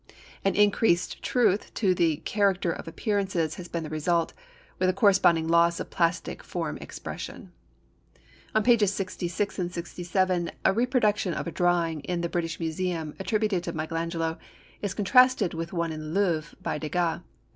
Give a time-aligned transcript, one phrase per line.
[0.43, 4.33] An increased truth to the character of appearances has been the result,
[4.79, 7.51] with a corresponding loss of plastic form expression.
[8.55, 13.63] On pages 66 and 67 a reproduction of a drawing in the British Museum, attributed
[13.65, 14.39] to Michael Angelo,
[14.81, 17.19] is contrasted with one in the Louvre by Degas.